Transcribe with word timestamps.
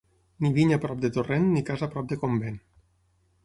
Ni 0.45 0.49
vinya 0.55 0.79
prop 0.85 1.03
de 1.03 1.11
torrent 1.19 1.47
ni 1.51 1.65
casa 1.69 1.93
prop 1.95 2.11
de 2.15 2.21
convent. 2.27 2.61